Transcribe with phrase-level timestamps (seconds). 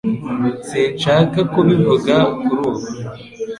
[0.67, 2.83] Sinshaka kubivuga kuri ubu